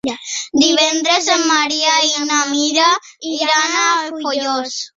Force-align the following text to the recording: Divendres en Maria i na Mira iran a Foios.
Divendres 0.61 1.27
en 1.33 1.43
Maria 1.49 1.93
i 2.07 2.25
na 2.31 2.39
Mira 2.55 2.89
iran 3.35 3.79
a 3.85 3.87
Foios. 4.25 4.79